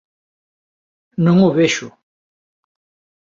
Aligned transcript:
Non 1.25 1.37
o 1.47 1.49
vexo. 1.59 1.89